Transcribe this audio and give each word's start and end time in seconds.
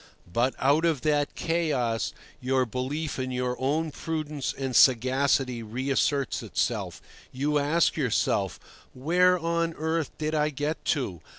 But 0.33 0.55
out 0.57 0.83
of 0.83 1.01
that 1.01 1.35
chaos 1.35 2.11
your 2.39 2.65
belief 2.65 3.19
in 3.19 3.29
your 3.29 3.55
own 3.61 3.91
prudence 3.91 4.51
and 4.51 4.75
sagacity 4.75 5.61
reasserts 5.61 6.41
itself. 6.41 7.03
You 7.31 7.59
ask 7.59 7.95
yourself, 7.95 8.59
Where 8.95 9.37
on 9.37 9.75
earth 9.77 10.09
did 10.17 10.33
I 10.33 10.49
get 10.49 10.83
to? 10.97 11.21